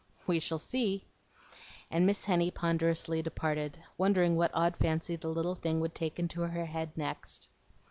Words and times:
"We 0.25 0.39
shall 0.39 0.57
see;" 0.57 1.05
and 1.91 2.07
Miss 2.07 2.25
Henny 2.25 2.49
ponderously 2.49 3.21
departed, 3.21 3.77
wondering 3.99 4.35
what 4.35 4.49
odd 4.51 4.75
fancy 4.75 5.15
the 5.15 5.27
little 5.29 5.53
thing 5.53 5.79
would 5.79 5.93
take 5.93 6.17
into 6.17 6.41
her 6.41 6.65
head 6.65 6.91
next. 6.97 7.49